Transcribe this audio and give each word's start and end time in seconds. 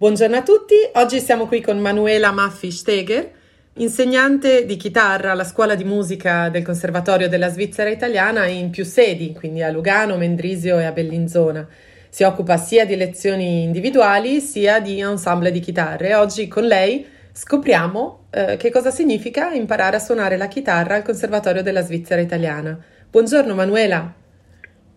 Buongiorno 0.00 0.36
a 0.36 0.42
tutti, 0.42 0.76
oggi 0.94 1.18
siamo 1.18 1.46
qui 1.46 1.60
con 1.60 1.78
Manuela 1.78 2.32
Maffi-Steger, 2.32 3.30
insegnante 3.74 4.64
di 4.64 4.76
chitarra 4.76 5.32
alla 5.32 5.44
scuola 5.44 5.74
di 5.74 5.84
musica 5.84 6.48
del 6.48 6.64
Conservatorio 6.64 7.28
della 7.28 7.50
Svizzera 7.50 7.90
Italiana 7.90 8.46
in 8.46 8.70
più 8.70 8.82
sedi, 8.82 9.34
quindi 9.34 9.62
a 9.62 9.70
Lugano, 9.70 10.16
Mendrisio 10.16 10.78
e 10.78 10.86
a 10.86 10.92
Bellinzona. 10.92 11.68
Si 12.08 12.22
occupa 12.22 12.56
sia 12.56 12.86
di 12.86 12.96
lezioni 12.96 13.62
individuali 13.64 14.40
sia 14.40 14.80
di 14.80 15.00
ensemble 15.00 15.50
di 15.50 15.60
chitarre. 15.60 16.14
Oggi 16.14 16.48
con 16.48 16.64
lei 16.64 17.06
scopriamo 17.30 18.28
eh, 18.30 18.56
che 18.56 18.70
cosa 18.70 18.90
significa 18.90 19.52
imparare 19.52 19.96
a 19.96 20.00
suonare 20.00 20.38
la 20.38 20.48
chitarra 20.48 20.94
al 20.94 21.02
Conservatorio 21.02 21.62
della 21.62 21.82
Svizzera 21.82 22.22
Italiana. 22.22 22.74
Buongiorno 23.10 23.54
Manuela. 23.54 24.14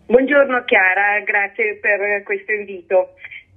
Buongiorno 0.05 0.63
Chiara, 0.63 1.19
grazie 1.25 1.77
per 1.81 2.23
questo 2.23 2.53
invito. 2.53 3.15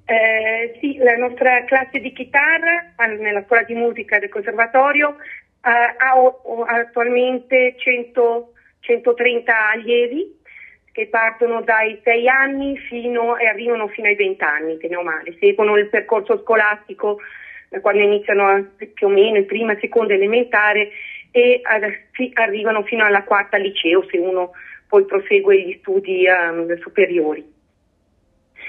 Eh, 0.08 0.78
sì, 0.80 0.98
la 0.98 1.16
nostra 1.16 1.64
classe 1.64 1.98
di 1.98 2.12
chitarra 2.12 2.92
nella 3.18 3.42
scuola 3.44 3.64
di 3.64 3.74
musica 3.74 4.20
del 4.20 4.28
conservatorio 4.28 5.16
eh, 5.64 5.94
ha 5.96 6.16
o, 6.16 6.62
attualmente 6.62 7.74
100, 7.76 8.52
130 8.78 9.70
allievi 9.70 10.38
che 10.92 11.08
partono 11.08 11.60
dai 11.60 12.00
6 12.04 12.28
anni 12.28 12.78
fino, 12.78 13.36
e 13.36 13.46
arrivano 13.48 13.88
fino 13.88 14.06
ai 14.06 14.14
20 14.14 14.44
anni, 14.44 14.78
che 14.78 14.88
ne 14.88 15.02
male, 15.02 15.36
seguono 15.40 15.76
il 15.76 15.88
percorso 15.88 16.38
scolastico 16.38 17.18
eh, 17.70 17.80
quando 17.80 18.00
iniziano 18.00 18.64
più 18.94 19.08
o 19.08 19.10
meno 19.10 19.38
in 19.38 19.46
prima, 19.46 19.76
seconda 19.80 20.14
elementare 20.14 20.90
e 21.32 21.60
arrivano 22.34 22.84
fino 22.84 23.04
alla 23.04 23.24
quarta 23.24 23.56
liceo 23.56 24.06
se 24.08 24.18
uno 24.18 24.52
poi 24.86 25.04
prosegue 25.04 25.60
gli 25.60 25.76
studi 25.80 26.24
um, 26.28 26.78
superiori 26.78 27.55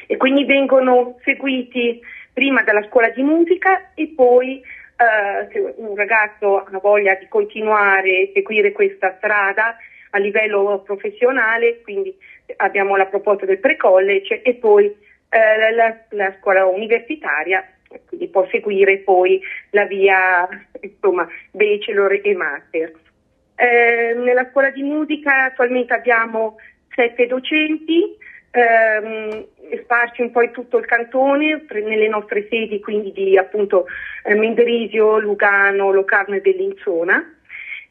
e 0.08 0.18
quindi 0.18 0.46
vengono 0.46 1.18
seguiti 1.24 2.00
prima 2.34 2.64
dalla 2.64 2.86
scuola 2.88 3.10
di 3.10 3.22
musica 3.22 3.92
e 3.94 4.14
poi 4.16 4.60
eh, 4.60 5.48
se 5.52 5.74
un 5.78 5.96
ragazzo 5.96 6.58
ha 6.58 6.80
voglia 6.80 7.16
di 7.16 7.28
continuare 7.28 8.24
a 8.24 8.32
seguire 8.34 8.72
questa 8.72 9.16
strada 9.18 9.76
a 10.12 10.18
livello 10.18 10.82
professionale, 10.86 11.82
quindi 11.82 12.16
abbiamo 12.58 12.96
la 12.96 13.06
proposta 13.06 13.46
del 13.46 13.60
pre-college 13.60 14.42
e 14.42 14.56
poi 14.56 14.86
eh, 15.30 15.72
la, 15.76 15.98
la, 16.10 16.34
scuola 16.40 16.66
universitaria, 16.66 17.64
quindi 18.08 18.28
può 18.28 18.48
seguire 18.50 19.00
poi 19.00 19.40
la 19.72 19.86
via 19.86 20.48
insomma, 20.82 21.28
bachelor 21.52 22.22
e 22.24 22.34
master. 22.34 22.94
Eh, 23.56 24.14
nella 24.16 24.48
scuola 24.52 24.70
di 24.70 24.84
musica 24.84 25.46
attualmente 25.46 25.94
abbiamo 25.94 26.58
sette 26.94 27.28
docenti, 27.28 28.16
ehm, 28.58 29.46
sparsi 29.82 30.22
un 30.22 30.32
po' 30.32 30.42
in 30.42 30.52
tutto 30.52 30.78
il 30.78 30.86
cantone, 30.86 31.66
nelle 31.70 32.08
nostre 32.08 32.48
sedi 32.50 32.80
quindi 32.80 33.12
di 33.12 33.38
appunto 33.38 33.86
eh, 34.24 34.34
Menderisio, 34.34 35.20
Lugano, 35.20 35.92
Locarno 35.92 36.36
e 36.36 36.42
Bellinzona. 36.42 37.36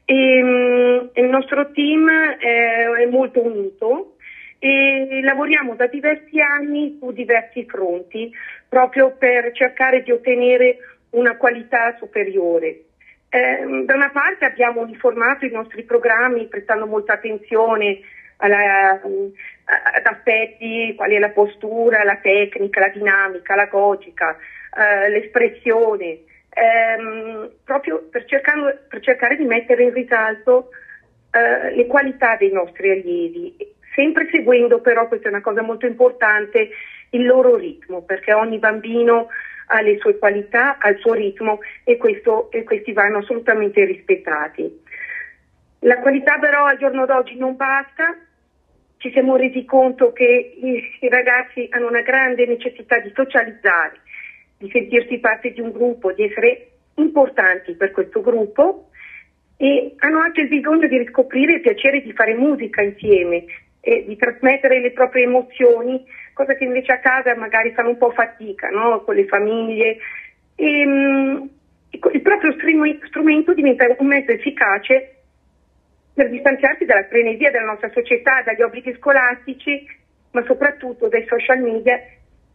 E, 0.05 0.43
um, 0.43 1.11
il 1.15 1.25
nostro 1.25 1.71
team 1.73 2.09
eh, 2.09 3.03
è 3.03 3.07
molto 3.07 3.45
unito 3.45 4.17
e 4.59 5.21
lavoriamo 5.23 5.75
da 5.75 5.87
diversi 5.87 6.41
anni 6.41 6.97
su 6.99 7.13
diversi 7.13 7.67
fronti 7.67 8.33
proprio 8.69 9.15
per 9.17 9.53
cercare 9.53 10.03
di 10.03 10.13
ottenere 10.13 10.79
una 11.11 11.37
qualità 11.37 11.95
superiore. 11.99 12.83
Eh, 13.29 13.85
da 13.85 13.95
una 13.95 14.11
parte 14.11 14.45
abbiamo 14.45 14.81
uniformato 14.81 15.45
i 15.45 15.51
nostri 15.51 15.83
programmi 15.83 16.47
prestando 16.47 16.87
molta 16.87 17.15
attenzione 17.15 18.01
alla, 18.39 19.01
ad 19.67 20.07
aspetti 20.07 20.95
quali 20.97 21.17
è 21.17 21.19
la 21.19 21.31
postura, 21.31 22.05
la 22.05 22.17
tecnica, 22.17 22.81
la 22.81 22.89
dinamica, 22.89 23.57
la 23.57 23.69
logica, 23.71 24.37
eh, 24.77 25.09
l'espressione, 25.09 26.21
ehm, 26.51 27.51
proprio 27.65 28.07
per, 28.09 28.25
cercando, 28.27 28.79
per, 28.89 29.01
cercare 29.01 29.37
di 29.37 29.45
mettere 29.45 29.83
in 29.83 29.93
risalto 29.93 30.71
eh, 31.33 31.75
le 31.75 31.87
qualità 31.87 32.37
dei 32.37 32.53
nostri 32.53 32.91
allievi, 32.91 33.57
sempre 33.95 34.29
seguendo 34.31 34.81
però, 34.81 35.09
questa 35.09 35.27
è 35.27 35.31
una 35.31 35.41
cosa 35.41 35.63
molto 35.63 35.87
importante, 35.87 36.71
il 37.11 37.27
loro 37.27 37.57
ritmo, 37.57 38.03
perché 38.03 38.33
ogni 38.33 38.59
bambino 38.59 39.29
ha 39.69 39.81
le 39.81 39.99
sue 39.99 40.17
qualità, 40.19 40.79
ha 40.79 40.91
il 40.91 40.99
suo 40.99 41.15
ritmo 41.15 41.59
e, 41.83 41.97
questo, 41.97 42.53
e 42.53 42.63
questi 42.63 42.93
vanno 42.93 43.19
assolutamente 43.19 43.85
rispettati. 43.85 44.85
La 45.81 45.99
qualità 45.99 46.39
però 46.39 46.67
al 46.67 46.79
giorno 46.79 47.05
d'oggi 47.05 47.37
non 47.37 47.57
basta, 47.57 48.17
ci 49.07 49.13
siamo 49.13 49.37
resi 49.37 49.65
conto 49.65 50.13
che 50.13 50.57
i, 50.61 51.09
ragazzi 51.09 51.69
hanno 51.71 51.87
una 51.87 52.03
grande 52.03 52.45
necessità 52.45 52.99
di 52.99 53.13
socializzare, 53.15 54.01
di 54.59 54.69
sentirsi 54.73 55.19
parte 55.19 55.53
di 55.53 55.61
un 55.61 55.71
gruppo, 55.71 56.13
di 56.13 56.25
essere 56.25 56.71
importanti 56.95 57.75
per 57.75 57.93
questo 57.93 58.21
gruppo 58.21 58.89
e 59.57 59.95
hanno 59.99 60.19
anche 60.19 60.41
il 60.43 60.49
bisogno 60.49 60.89
di 60.89 60.99
riscoprire 60.99 61.55
il 61.55 61.61
piacere 61.61 62.03
di 62.03 62.13
fare 62.13 62.35
musica 62.35 62.83
insieme 62.83 63.45
e 63.81 64.05
di 64.07 64.17
trasmettere 64.17 64.81
le 64.81 64.91
proprie 64.91 65.25
emozioni, 65.25 66.05
cosa 66.33 66.55
che 66.55 66.65
invece 66.65 66.93
a 66.93 66.99
casa 66.99 67.37
magari 67.37 67.73
fanno 67.73 67.91
un 67.91 67.99
po' 67.99 68.11
fatica 68.11 68.69
no? 68.71 69.03
con 69.05 69.15
le 69.15 69.27
famiglie. 69.27 69.99
E, 70.57 70.85
um, 70.85 71.49
il 71.91 72.21
proprio 72.23 72.53
strumento 73.07 73.55
diventa 73.55 73.87
un 73.99 74.07
mezzo 74.07 74.33
efficace 74.33 75.16
per 76.17 76.31
distanziarsi 76.31 76.87
dalla 76.87 77.05
frenesia 77.05 77.51
della 77.51 77.67
nostra 77.67 77.91
società, 77.91 78.41
dagli 78.43 78.63
obblighi 78.63 78.95
scolastici, 78.95 79.87
ma 80.31 80.43
soprattutto 80.47 81.09
dai 81.09 81.27
social 81.29 81.61
media 81.61 81.95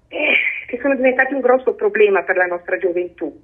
eh, 0.08 0.34
che 0.66 0.80
sono 0.82 0.96
diventati 0.96 1.36
un 1.36 1.42
grosso 1.42 1.76
problema 1.76 2.24
per 2.24 2.38
la 2.38 2.48
nostra 2.48 2.80
gioventù. 2.80 3.40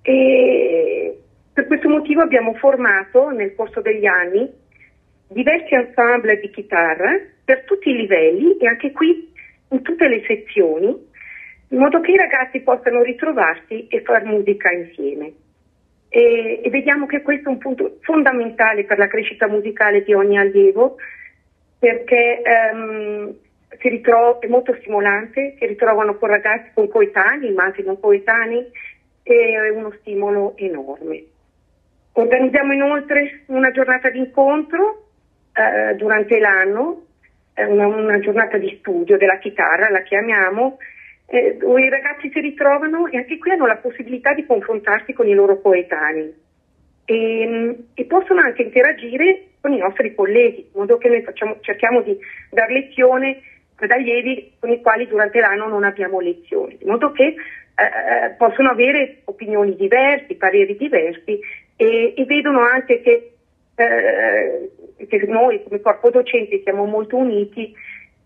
E 0.00 1.20
per 1.52 1.66
questo 1.66 1.86
motivo 1.90 2.22
abbiamo 2.22 2.54
formato 2.54 3.28
nel 3.28 3.54
corso 3.54 3.82
degli 3.82 4.06
anni 4.06 4.50
diversi 5.28 5.74
ensemble 5.74 6.40
di 6.40 6.48
chitarra 6.48 7.10
per 7.44 7.64
tutti 7.64 7.90
i 7.90 7.96
livelli 7.96 8.56
e 8.56 8.66
anche 8.66 8.90
qui 8.92 9.30
in 9.68 9.82
tutte 9.82 10.08
le 10.08 10.24
sezioni, 10.26 10.86
in 11.68 11.78
modo 11.78 12.00
che 12.00 12.12
i 12.12 12.16
ragazzi 12.16 12.60
possano 12.60 13.02
ritrovarsi 13.02 13.86
e 13.88 14.00
fare 14.00 14.24
musica 14.24 14.70
insieme 14.70 15.44
e, 16.16 16.62
e 16.64 16.70
vediamo 16.70 17.04
che 17.04 17.20
questo 17.20 17.50
è 17.50 17.52
un 17.52 17.58
punto 17.58 17.98
fondamentale 18.00 18.84
per 18.84 18.96
la 18.96 19.06
crescita 19.06 19.46
musicale 19.48 20.02
di 20.02 20.14
ogni 20.14 20.38
allievo 20.38 20.96
perché 21.78 22.40
um, 22.72 23.34
ritrova, 23.68 24.38
è 24.38 24.46
molto 24.46 24.74
stimolante, 24.80 25.56
si 25.58 25.66
ritrovano 25.66 26.16
con 26.16 26.30
ragazzi 26.30 26.70
con 26.72 26.88
coetanei, 26.88 27.52
ma 27.52 27.64
anche 27.64 27.82
non 27.82 28.00
coetanei, 28.00 28.66
è 29.22 29.68
uno 29.68 29.92
stimolo 30.00 30.54
enorme. 30.56 31.22
Organizziamo 32.12 32.72
inoltre 32.72 33.42
una 33.48 33.70
giornata 33.70 34.08
di 34.08 34.18
incontro 34.18 35.08
eh, 35.52 35.96
durante 35.96 36.38
l'anno, 36.38 37.08
una, 37.56 37.86
una, 37.88 38.18
giornata 38.20 38.56
di 38.56 38.74
studio 38.78 39.18
della 39.18 39.36
chitarra, 39.36 39.90
la 39.90 40.00
chiamiamo, 40.00 40.78
eh, 41.28 41.58
i 41.58 41.88
ragazzi 41.88 42.30
si 42.32 42.40
ritrovano 42.40 43.08
e 43.08 43.16
anche 43.16 43.38
qui 43.38 43.50
hanno 43.50 43.66
la 43.66 43.76
possibilità 43.76 44.32
di 44.32 44.46
confrontarsi 44.46 45.12
con 45.12 45.26
i 45.26 45.34
loro 45.34 45.60
coetanei. 45.60 46.34
E, 47.04 47.76
e 47.94 48.04
possono 48.04 48.40
anche 48.40 48.62
interagire 48.62 49.42
con 49.60 49.72
i 49.72 49.78
nostri 49.78 50.14
colleghi, 50.14 50.60
in 50.60 50.80
modo 50.80 50.98
che 50.98 51.08
noi 51.08 51.22
facciamo, 51.22 51.58
cerchiamo 51.60 52.00
di 52.02 52.16
dar 52.50 52.70
lezione 52.70 53.40
ad 53.76 53.90
allievi 53.90 54.52
con 54.58 54.70
i 54.70 54.80
quali 54.80 55.06
durante 55.06 55.40
l'anno 55.40 55.68
non 55.68 55.84
abbiamo 55.84 56.20
lezioni, 56.20 56.78
in 56.80 56.88
modo 56.88 57.12
che 57.12 57.24
eh, 57.24 57.34
eh 57.34 58.30
possono 58.38 58.70
avere 58.70 59.22
opinioni 59.24 59.76
diverse, 59.76 60.34
pareri 60.36 60.76
diversi 60.76 61.38
e, 61.76 62.14
e 62.16 62.24
vedono 62.24 62.60
anche 62.60 63.00
che, 63.02 63.32
eh, 63.74 64.70
che 65.06 65.26
noi 65.26 65.62
come 65.62 65.80
corpo 65.80 66.10
docente 66.10 66.62
siamo 66.62 66.84
molto 66.84 67.16
uniti 67.16 67.74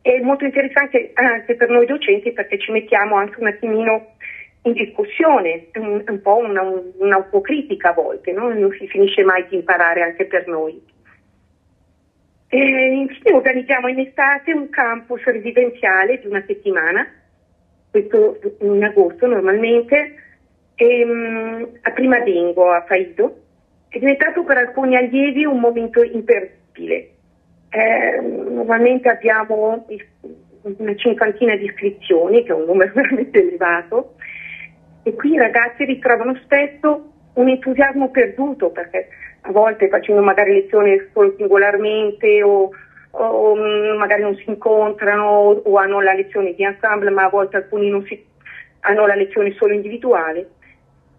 è 0.02 0.18
molto 0.20 0.44
interessante 0.44 1.10
anche 1.14 1.54
per 1.56 1.68
noi 1.68 1.86
docenti 1.86 2.32
perché 2.32 2.58
ci 2.58 2.72
mettiamo 2.72 3.16
anche 3.16 3.40
un 3.40 3.48
attimino 3.48 4.14
in 4.62 4.72
discussione, 4.72 5.68
un, 5.74 6.02
un 6.06 6.20
po' 6.20 6.36
una, 6.36 6.62
un'autocritica 6.62 7.90
a 7.90 7.94
volte, 7.94 8.32
no? 8.32 8.52
non 8.52 8.70
si 8.78 8.86
finisce 8.88 9.22
mai 9.22 9.46
di 9.48 9.56
imparare 9.56 10.02
anche 10.02 10.26
per 10.26 10.46
noi. 10.46 10.80
E 12.48 12.58
infine 12.58 13.32
organizziamo 13.32 13.88
in 13.88 14.00
estate 14.00 14.52
un 14.52 14.68
campus 14.70 15.22
residenziale 15.24 16.18
di 16.18 16.26
una 16.26 16.42
settimana, 16.46 17.06
questo 17.90 18.38
in 18.60 18.82
agosto 18.82 19.26
normalmente, 19.26 20.14
e, 20.74 21.04
um, 21.04 21.68
a 21.82 21.90
Prima 21.92 22.20
Dengo, 22.20 22.70
a 22.70 22.84
Faido. 22.86 23.42
È 23.88 23.98
diventato 23.98 24.44
per 24.44 24.56
alcuni 24.56 24.96
allievi 24.96 25.44
un 25.44 25.60
momento 25.60 26.02
imperdibile 26.02 27.10
eh, 27.70 28.20
normalmente 28.20 29.08
abbiamo 29.08 29.86
una 30.62 30.94
cinquantina 30.96 31.56
di 31.56 31.64
iscrizioni, 31.64 32.42
che 32.42 32.50
è 32.50 32.54
un 32.54 32.64
numero 32.64 32.92
veramente 32.94 33.40
elevato, 33.40 34.14
e 35.02 35.14
qui 35.14 35.32
i 35.32 35.38
ragazzi 35.38 35.84
ritrovano 35.84 36.34
spesso 36.42 37.12
un 37.34 37.48
entusiasmo 37.48 38.10
perduto 38.10 38.70
perché 38.70 39.08
a 39.42 39.52
volte 39.52 39.88
facendo 39.88 40.20
magari 40.20 40.52
lezioni 40.52 41.00
solo 41.12 41.34
singolarmente 41.38 42.42
o, 42.42 42.70
o 43.12 43.56
mm, 43.56 43.96
magari 43.96 44.22
non 44.22 44.34
si 44.36 44.44
incontrano 44.46 45.24
o, 45.64 45.76
hanno 45.76 46.00
la 46.00 46.12
lezione 46.12 46.54
di 46.54 46.64
ensemble, 46.64 47.10
ma 47.10 47.24
a 47.24 47.30
volte 47.30 47.56
alcuni 47.56 47.88
non 47.88 48.04
si, 48.04 48.22
hanno 48.80 49.06
la 49.06 49.14
lezione 49.14 49.52
solo 49.52 49.72
individuale. 49.72 50.50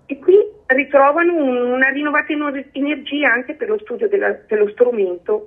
E 0.05 0.19
qui 0.19 0.35
ritrovano 0.67 1.33
una 1.73 1.89
rinnovata 1.89 2.33
energia 2.73 3.31
anche 3.31 3.53
per 3.53 3.69
lo 3.69 3.79
studio 3.79 4.07
della, 4.07 4.37
dello 4.47 4.69
strumento 4.69 5.45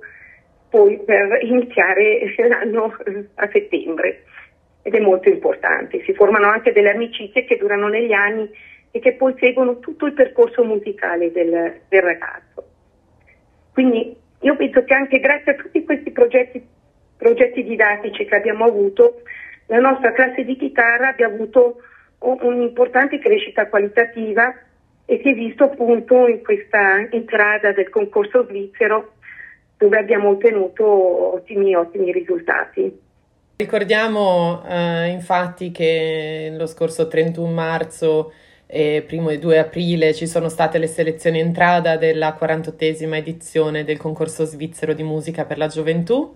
poi 0.75 0.99
per 1.05 1.39
iniziare 1.41 2.35
l'anno 2.49 2.93
eh, 3.05 3.29
a 3.35 3.49
settembre 3.49 4.23
ed 4.81 4.93
è 4.93 4.99
molto 4.99 5.29
importante. 5.29 6.03
Si 6.03 6.13
formano 6.13 6.47
anche 6.47 6.73
delle 6.73 6.91
amicizie 6.91 7.45
che 7.45 7.55
durano 7.55 7.87
negli 7.87 8.11
anni 8.11 8.49
e 8.91 8.99
che 8.99 9.13
poi 9.13 9.33
seguono 9.39 9.79
tutto 9.79 10.05
il 10.05 10.11
percorso 10.11 10.65
musicale 10.65 11.31
del, 11.31 11.79
del 11.87 12.01
ragazzo. 12.01 12.63
Quindi 13.71 14.15
io 14.41 14.55
penso 14.57 14.83
che 14.83 14.93
anche 14.93 15.19
grazie 15.19 15.53
a 15.53 15.55
tutti 15.55 15.83
questi 15.85 16.11
progetti, 16.11 16.61
progetti 17.17 17.63
didattici 17.63 18.25
che 18.25 18.35
abbiamo 18.35 18.65
avuto, 18.65 19.21
la 19.67 19.79
nostra 19.79 20.11
classe 20.11 20.43
di 20.43 20.57
chitarra 20.57 21.09
abbia 21.09 21.27
avuto 21.27 21.77
un'importante 22.19 23.17
crescita 23.19 23.67
qualitativa 23.67 24.53
e 25.05 25.19
si 25.23 25.29
è 25.29 25.33
visto 25.33 25.65
appunto 25.65 26.27
in 26.27 26.43
questa 26.43 27.07
entrata 27.09 27.71
del 27.71 27.89
concorso 27.89 28.45
svizzero 28.45 29.14
dove 29.77 29.97
abbiamo 29.97 30.29
ottenuto 30.29 31.33
ottimi, 31.35 31.75
ottimi 31.75 32.11
risultati. 32.11 33.03
Ricordiamo 33.57 34.63
eh, 34.67 35.07
infatti 35.07 35.71
che 35.71 36.53
lo 36.57 36.65
scorso 36.65 37.07
31 37.07 37.49
marzo 37.49 38.33
e 38.67 39.03
primo 39.05 39.29
e 39.29 39.37
2 39.37 39.59
aprile 39.59 40.13
ci 40.13 40.27
sono 40.27 40.49
state 40.49 40.77
le 40.77 40.87
selezioni 40.87 41.39
entrata 41.39 41.97
della 41.97 42.37
48esima 42.39 43.15
edizione 43.15 43.83
del 43.83 43.97
concorso 43.97 44.43
svizzero 44.43 44.93
di 44.93 45.03
musica 45.03 45.45
per 45.45 45.57
la 45.57 45.67
gioventù. 45.67 46.35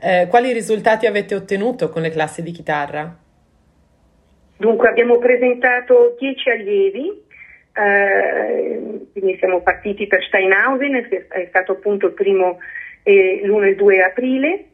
Eh, 0.00 0.26
quali 0.28 0.52
risultati 0.52 1.06
avete 1.06 1.34
ottenuto 1.34 1.88
con 1.88 2.02
le 2.02 2.10
classi 2.10 2.42
di 2.42 2.50
chitarra? 2.50 3.16
Dunque 4.56 4.88
abbiamo 4.88 5.18
presentato 5.18 6.16
10 6.18 6.50
allievi, 6.50 7.22
eh, 7.78 9.06
quindi 9.12 9.36
siamo 9.38 9.60
partiti 9.60 10.06
per 10.06 10.24
Steinhausen, 10.24 10.96
è 11.28 11.46
stato 11.48 11.72
appunto 11.72 12.06
il 12.06 12.12
primo 12.12 12.58
eh, 13.04 13.40
l'1 13.44 13.64
e 13.64 13.68
il 13.68 13.76
2 13.76 14.02
aprile. 14.02 14.64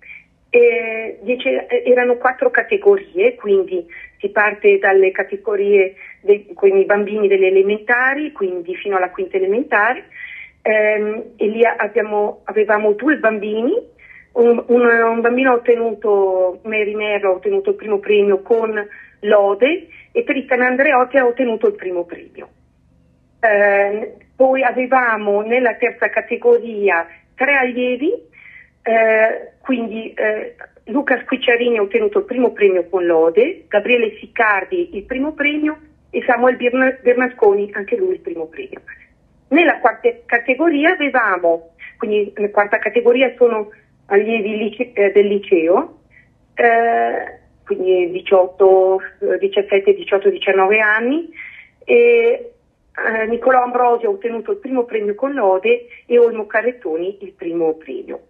Eh, 0.48 1.18
dice, 1.22 1.66
erano 1.66 2.16
quattro 2.16 2.48
categorie, 2.50 3.34
quindi 3.34 3.84
si 4.18 4.28
parte 4.30 4.78
dalle 4.78 5.10
categorie 5.10 5.94
dei, 6.20 6.52
con 6.54 6.76
i 6.76 6.84
bambini 6.84 7.26
delle 7.26 7.48
elementari, 7.48 8.30
quindi 8.32 8.74
fino 8.76 8.96
alla 8.96 9.10
quinta 9.10 9.36
elementare, 9.36 10.04
ehm, 10.62 11.32
e 11.36 11.46
lì 11.46 11.64
abbiamo, 11.64 12.42
avevamo 12.44 12.92
due 12.92 13.16
bambini, 13.16 13.74
un, 14.32 14.64
un, 14.68 14.86
un, 14.86 15.20
bambino 15.20 15.50
ha 15.50 15.54
ottenuto, 15.54 16.60
Mary 16.62 16.94
Merlo 16.94 17.30
ha 17.30 17.34
ottenuto 17.34 17.70
il 17.70 17.76
primo 17.76 17.98
premio 17.98 18.40
con 18.42 18.72
lode 19.20 19.88
e 20.12 20.22
Tritan 20.22 20.62
Andreotti 20.62 21.18
ha 21.18 21.26
ottenuto 21.26 21.66
il 21.66 21.74
primo 21.74 22.04
premio. 22.04 22.48
Eh, 23.44 24.14
poi 24.34 24.62
avevamo 24.62 25.42
nella 25.42 25.74
terza 25.74 26.08
categoria 26.08 27.06
tre 27.34 27.56
allievi, 27.56 28.10
eh, 28.82 29.52
quindi 29.60 30.14
eh, 30.14 30.54
Luca 30.84 31.20
Squicciarini 31.20 31.76
ha 31.76 31.82
ottenuto 31.82 32.20
il 32.20 32.24
primo 32.24 32.52
premio 32.52 32.88
con 32.88 33.04
lode, 33.04 33.66
Gabriele 33.68 34.16
Siccardi 34.18 34.96
il 34.96 35.04
primo 35.04 35.32
premio 35.32 35.78
e 36.08 36.22
Samuel 36.26 36.56
Bernasconi 36.56 37.68
anche 37.74 37.96
lui 37.96 38.14
il 38.14 38.20
primo 38.20 38.46
premio. 38.46 38.80
Nella 39.48 39.78
quarta 39.78 40.08
categoria 40.24 40.92
avevamo, 40.92 41.74
quindi 41.98 42.32
nella 42.34 42.50
quarta 42.50 42.78
categoria 42.78 43.34
sono 43.36 43.68
allievi 44.06 44.56
lice, 44.56 44.92
eh, 44.94 45.12
del 45.12 45.26
liceo, 45.26 45.98
eh, 46.54 47.40
quindi 47.62 48.10
18, 48.10 49.00
17, 49.38 49.94
18, 49.94 50.30
19 50.30 50.80
anni, 50.80 51.28
e 51.84 52.53
eh, 52.96 53.26
Nicolò 53.26 53.62
Ambrosio 53.62 54.08
ha 54.08 54.12
ottenuto 54.12 54.52
il 54.52 54.58
primo 54.58 54.84
premio 54.84 55.14
con 55.14 55.32
lode 55.32 55.86
e 56.06 56.18
Olmo 56.18 56.46
Carrettoni 56.46 57.18
il 57.22 57.32
primo 57.32 57.74
premio. 57.74 58.20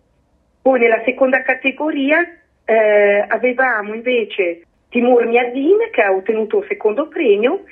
Poi 0.62 0.80
nella 0.80 1.02
seconda 1.04 1.42
categoria 1.42 2.26
eh, 2.64 3.24
avevamo 3.28 3.92
invece 3.92 4.62
Timur 4.88 5.26
Miazin 5.26 5.90
che 5.90 6.00
ha 6.00 6.12
ottenuto 6.12 6.58
un 6.58 6.64
secondo 6.66 7.08
premio 7.08 7.64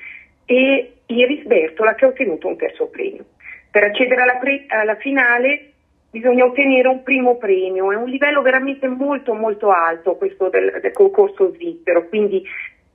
e 0.44 0.92
Iris 1.06 1.44
Bertola 1.44 1.94
che 1.94 2.04
ha 2.04 2.08
ottenuto 2.08 2.48
un 2.48 2.56
terzo 2.56 2.88
premio. 2.88 3.24
Per 3.70 3.82
accedere 3.82 4.20
alla, 4.20 4.36
pre- 4.36 4.66
alla 4.68 4.96
finale 4.96 5.72
bisogna 6.10 6.44
ottenere 6.44 6.88
un 6.88 7.02
primo 7.02 7.36
premio, 7.38 7.90
è 7.90 7.96
un 7.96 8.10
livello 8.10 8.42
veramente 8.42 8.86
molto 8.86 9.32
molto 9.32 9.70
alto 9.70 10.16
questo 10.16 10.50
del, 10.50 10.78
del 10.82 10.92
concorso 10.92 11.54
svizzero, 11.54 12.06
quindi 12.08 12.44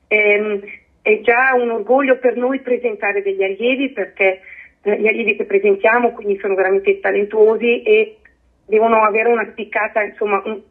ehm, 0.08 0.62
è 1.08 1.22
già 1.22 1.54
un 1.56 1.70
orgoglio 1.70 2.18
per 2.18 2.36
noi 2.36 2.60
presentare 2.60 3.22
degli 3.22 3.42
allievi 3.42 3.92
perché 3.92 4.42
eh, 4.82 5.00
gli 5.00 5.08
allievi 5.08 5.38
che 5.38 5.46
presentiamo 5.46 6.12
quindi 6.12 6.38
sono 6.38 6.54
veramente 6.54 7.00
talentuosi 7.00 7.82
e 7.84 8.18
devono 8.66 9.02
avere 9.04 9.30
una 9.30 9.48
spiccata, 9.50 10.04
insomma, 10.04 10.42
un, 10.44 10.62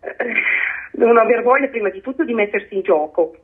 eh, 0.00 0.32
devono 0.92 1.18
aver 1.18 1.42
voglia 1.42 1.66
prima 1.66 1.88
di 1.88 2.00
tutto 2.00 2.22
di 2.22 2.34
mettersi 2.34 2.76
in 2.76 2.82
gioco 2.82 3.34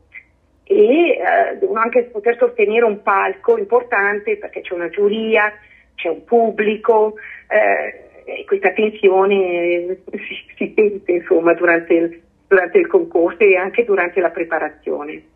e 0.63 1.19
eh, 1.19 1.57
devono 1.59 1.81
anche 1.81 2.05
poter 2.05 2.37
sostenere 2.37 2.85
un 2.85 3.03
palco 3.03 3.59
importante 3.59 4.37
perché 4.37 4.61
c'è 4.61 4.75
una 4.75 4.89
giuria, 4.89 5.53
c'è 5.97 6.09
un 6.09 6.23
pubblico 6.23 7.15
eh, 7.49 8.35
e 8.41 8.45
questa 8.45 8.71
tensione 8.71 9.99
si, 10.15 10.55
si 10.57 10.73
sente 10.77 11.11
insomma 11.11 11.55
durante 11.55 11.93
il, 11.93 12.21
durante 12.47 12.79
il 12.79 12.87
concorso 12.87 13.41
e 13.41 13.57
anche 13.57 13.85
durante 13.85 14.21
la 14.21 14.31
preparazione. 14.31 15.35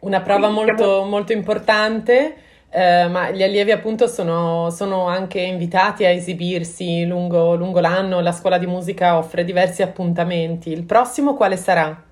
Una 0.00 0.20
prova 0.20 0.48
molto, 0.48 1.04
molto 1.04 1.32
importante, 1.32 2.34
eh, 2.70 3.08
ma 3.08 3.30
gli 3.30 3.42
allievi 3.42 3.72
appunto 3.72 4.06
sono, 4.06 4.70
sono, 4.70 5.08
anche 5.08 5.40
invitati 5.40 6.04
a 6.04 6.10
esibirsi 6.10 7.04
lungo, 7.06 7.56
lungo 7.56 7.80
l'anno, 7.80 8.20
la 8.20 8.30
scuola 8.30 8.58
di 8.58 8.66
musica 8.66 9.16
offre 9.16 9.42
diversi 9.42 9.82
appuntamenti. 9.82 10.70
Il 10.70 10.84
prossimo 10.84 11.34
quale 11.34 11.56
sarà? 11.56 12.04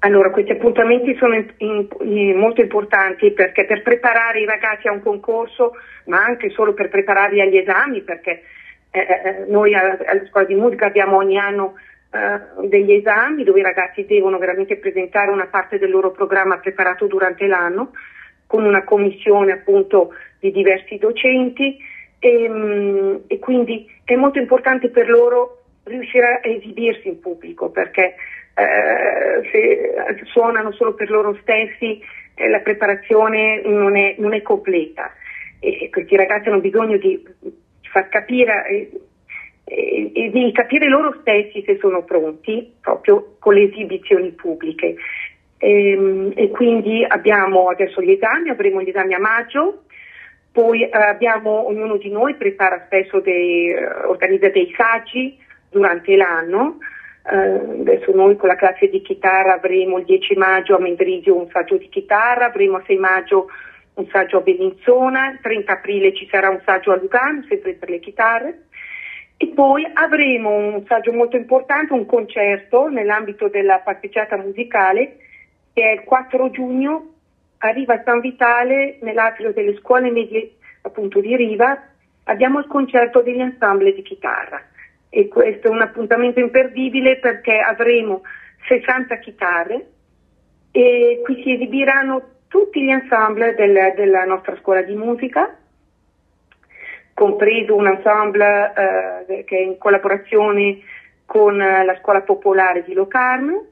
Allora, 0.00 0.30
questi 0.30 0.52
appuntamenti 0.52 1.16
sono 1.16 1.34
in, 1.34 1.88
in, 2.00 2.36
molto 2.36 2.60
importanti 2.60 3.32
perché 3.32 3.64
per 3.64 3.82
preparare 3.82 4.40
i 4.40 4.46
ragazzi 4.46 4.86
a 4.86 4.92
un 4.92 5.02
concorso, 5.02 5.72
ma 6.04 6.22
anche 6.22 6.50
solo 6.50 6.74
per 6.74 6.88
prepararli 6.88 7.40
agli 7.40 7.56
esami, 7.56 8.02
perché 8.02 8.42
eh, 8.90 9.00
eh, 9.00 9.04
eh 9.24 9.44
noi 9.48 9.74
alla, 9.74 9.98
alla 10.06 10.24
scuola 10.28 10.46
di 10.46 10.54
musica 10.54 10.86
abbiamo 10.86 11.16
ogni 11.16 11.38
anno 11.38 11.74
eh, 12.10 12.68
degli 12.68 12.92
esami 12.92 13.44
dove 13.44 13.60
i 13.60 13.64
ragazzi 13.64 14.04
devono 14.06 14.38
veramente 14.38 14.76
presentare 14.76 15.30
una 15.30 15.46
parte 15.46 15.78
del 15.78 15.90
loro 15.90 16.10
programma 16.10 16.58
preparato 16.58 17.06
durante 17.06 17.46
l'anno 17.46 17.92
con 18.46 18.64
una 18.64 18.84
commissione 18.84 19.52
appunto 19.52 20.14
di 20.38 20.50
diversi 20.52 20.96
docenti. 20.98 21.76
E, 22.18 22.48
mm, 22.48 23.16
e 23.26 23.38
quindi 23.38 23.86
è 24.04 24.14
molto 24.16 24.38
importante 24.38 24.88
per 24.88 25.08
loro 25.08 25.64
riuscire 25.84 26.40
a 26.42 26.48
esibirsi 26.48 27.08
in 27.08 27.20
pubblico 27.20 27.70
perché 27.70 28.14
eh, 28.54 29.48
se 29.52 30.24
suonano 30.24 30.72
solo 30.72 30.94
per 30.94 31.10
loro 31.10 31.36
stessi 31.42 32.00
eh, 32.34 32.48
la 32.48 32.60
preparazione 32.60 33.60
non 33.64 33.96
è, 33.96 34.14
non 34.18 34.32
è, 34.32 34.42
completa. 34.42 35.12
E 35.58 35.88
questi 35.90 36.16
ragazzi 36.16 36.48
hanno 36.48 36.60
bisogno 36.60 36.96
di 36.96 37.22
far 37.82 38.08
capire 38.08 38.66
eh, 38.68 38.90
e, 40.12 40.30
di 40.30 40.52
capire 40.52 40.88
loro 40.88 41.16
stessi 41.20 41.62
se 41.64 41.78
sono 41.80 42.04
pronti 42.04 42.74
proprio 42.80 43.36
con 43.38 43.54
le 43.54 43.62
esibizioni 43.62 44.30
pubbliche. 44.30 44.96
E, 45.58 45.90
ehm, 45.90 46.32
e 46.34 46.50
quindi 46.50 47.04
abbiamo 47.06 47.68
adesso 47.68 48.02
gli 48.02 48.10
esami, 48.10 48.50
avremo 48.50 48.82
gli 48.82 48.88
esami 48.88 49.14
a 49.14 49.18
maggio, 49.18 49.84
poi 50.52 50.82
eh, 50.82 50.90
abbiamo, 50.90 51.66
ognuno 51.66 51.96
di 51.96 52.10
noi 52.10 52.34
prepara 52.34 52.84
spesso 52.86 53.20
dei, 53.20 53.68
eh, 53.68 53.84
organizza 54.06 54.48
dei 54.48 54.72
saggi 54.76 55.36
durante 55.70 56.16
l'anno. 56.16 56.78
Uh, 57.28 57.80
adesso 57.80 58.14
noi 58.14 58.36
con 58.36 58.48
la 58.48 58.54
classe 58.54 58.88
di 58.88 59.02
chitarra 59.02 59.54
avremo 59.54 59.98
il 59.98 60.04
10 60.04 60.36
maggio 60.36 60.76
a 60.76 60.78
Mendrisio 60.78 61.36
un 61.36 61.48
saggio 61.50 61.76
di 61.76 61.88
chitarra, 61.88 62.46
avremo 62.46 62.76
a 62.76 62.84
6 62.86 62.96
maggio 62.98 63.48
un 63.94 64.06
saggio 64.12 64.38
a 64.38 64.40
Bellinzona, 64.42 65.32
il 65.32 65.40
30 65.42 65.72
aprile 65.72 66.14
ci 66.14 66.28
sarà 66.30 66.50
un 66.50 66.60
saggio 66.64 66.92
a 66.92 66.96
Lugano, 66.96 67.44
sempre 67.48 67.74
per 67.74 67.90
le 67.90 67.98
chitarre. 67.98 68.60
E 69.38 69.48
poi 69.48 69.86
avremo 69.92 70.50
un 70.50 70.84
saggio 70.86 71.12
molto 71.12 71.36
importante, 71.36 71.92
un 71.92 72.06
concerto 72.06 72.88
nell'ambito 72.88 73.48
della 73.48 73.80
pasticciata 73.80 74.36
musicale 74.36 75.18
che 75.74 75.82
è 75.82 75.92
il 75.92 76.04
4 76.04 76.50
giugno 76.50 77.12
a 77.58 77.68
Riva 77.68 78.02
San 78.02 78.20
Vitale, 78.20 78.96
nell'atrio 79.02 79.52
delle 79.52 79.76
scuole 79.76 80.10
medie 80.10 80.52
appunto 80.80 81.20
di 81.20 81.36
Riva, 81.36 81.78
abbiamo 82.24 82.60
il 82.60 82.66
concerto 82.66 83.20
degli 83.20 83.40
ensemble 83.40 83.92
di 83.92 84.00
chitarra. 84.00 84.62
E 85.10 85.28
questo 85.28 85.68
è 85.68 85.70
un 85.70 85.82
appuntamento 85.82 86.40
imperdibile 86.40 87.18
perché 87.18 87.58
avremo 87.58 88.22
60 88.68 89.18
chitarre 89.18 89.86
e 90.70 91.20
qui 91.22 91.42
si 91.42 91.52
esibiranno 91.52 92.22
tutti 92.48 92.82
gli 92.82 92.90
ensemble 92.90 93.54
del, 93.54 93.92
della 93.96 94.24
nostra 94.24 94.56
scuola 94.56 94.82
di 94.82 94.94
musica 94.94 95.56
compreso 97.16 97.74
un 97.74 97.86
ensemble 97.86 98.72
eh, 99.26 99.44
che 99.44 99.56
è 99.56 99.60
in 99.62 99.78
collaborazione 99.78 100.80
con 101.24 101.56
la 101.56 101.96
scuola 101.98 102.20
popolare 102.20 102.84
di 102.84 102.92
Locarno 102.92 103.68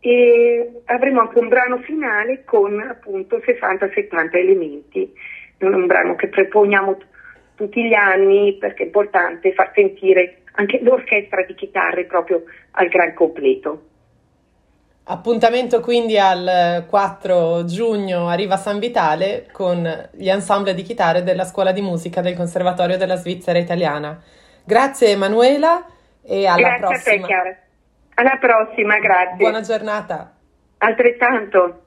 e 0.00 0.82
avremo 0.86 1.20
anche 1.20 1.38
un 1.38 1.46
brano 1.46 1.78
finale 1.78 2.42
con 2.44 2.80
appunto 2.80 3.36
60-70 3.36 4.36
elementi, 4.36 5.08
un 5.60 5.86
brano 5.86 6.16
che 6.16 6.26
proponiamo 6.26 6.96
t- 6.96 7.06
tutti 7.54 7.86
gli 7.86 7.94
anni 7.94 8.56
perché 8.58 8.82
è 8.82 8.86
importante 8.86 9.52
far 9.52 9.70
sentire 9.72 10.42
anche 10.54 10.80
l'orchestra 10.82 11.44
di 11.44 11.54
chitarre 11.54 12.06
proprio 12.06 12.42
al 12.72 12.88
gran 12.88 13.14
completo. 13.14 13.82
Appuntamento 15.06 15.80
quindi 15.80 16.18
al 16.18 16.86
4 16.88 17.66
giugno 17.66 18.26
a 18.28 18.34
Riva 18.34 18.56
San 18.56 18.78
Vitale 18.78 19.46
con 19.52 20.08
gli 20.12 20.30
ensemble 20.30 20.72
di 20.72 20.82
chitarre 20.82 21.22
della 21.22 21.44
Scuola 21.44 21.72
di 21.72 21.82
Musica 21.82 22.22
del 22.22 22.34
Conservatorio 22.34 22.96
della 22.96 23.16
Svizzera 23.16 23.58
Italiana. 23.58 24.18
Grazie 24.64 25.10
Emanuela 25.10 25.84
e 26.22 26.46
alla 26.46 26.78
grazie 26.78 26.86
prossima. 26.86 27.14
A 27.14 27.18
te, 27.18 27.26
Chiara. 27.26 27.56
Alla 28.14 28.38
prossima, 28.40 28.98
grazie. 28.98 29.36
Buona 29.36 29.60
giornata. 29.60 30.32
Altrettanto. 30.78 31.83